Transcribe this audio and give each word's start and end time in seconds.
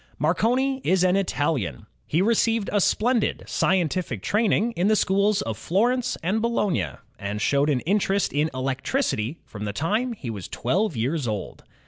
Marconi 0.17 0.81
is 0.83 1.03
an 1.03 1.15
Italian. 1.15 1.85
He 2.07 2.23
received 2.23 2.71
a 2.73 2.81
splendid 2.81 3.43
scien 3.45 3.87
tific 3.87 4.23
training 4.23 4.71
in 4.71 4.87
the 4.87 4.95
schools 4.95 5.43
of 5.43 5.59
Florence 5.59 6.17
and 6.23 6.41
Bologna, 6.41 6.93
and 7.19 7.39
showed 7.39 7.69
an 7.69 7.81
interest 7.81 8.33
in 8.33 8.49
electricity 8.51 9.37
from 9.45 9.65
the 9.65 9.73
time 9.73 10.13
he 10.13 10.31
was 10.31 10.47
twelve 10.47 10.97
years 10.97 11.27
old. 11.27 11.63